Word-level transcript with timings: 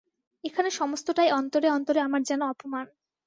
এখানে 0.43 0.69
সমস্তটাই 0.71 1.29
অন্তরে 1.31 1.67
অন্তরে 1.69 1.99
আমার 2.01 2.21
যেন 2.23 2.41
অপমান। 2.51 2.85